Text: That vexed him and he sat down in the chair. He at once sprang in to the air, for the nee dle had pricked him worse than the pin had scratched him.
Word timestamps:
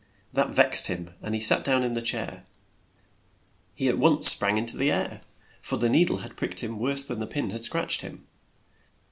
That 0.33 0.49
vexed 0.49 0.87
him 0.87 1.13
and 1.21 1.35
he 1.35 1.39
sat 1.41 1.63
down 1.63 1.83
in 1.83 1.93
the 1.93 2.01
chair. 2.01 2.45
He 3.75 3.87
at 3.87 3.99
once 3.99 4.27
sprang 4.31 4.57
in 4.57 4.65
to 4.65 4.75
the 4.77 4.91
air, 4.91 5.21
for 5.61 5.77
the 5.77 5.89
nee 5.89 6.05
dle 6.05 6.17
had 6.25 6.35
pricked 6.35 6.61
him 6.61 6.79
worse 6.79 7.05
than 7.05 7.19
the 7.19 7.27
pin 7.27 7.51
had 7.51 7.63
scratched 7.63 8.01
him. 8.01 8.25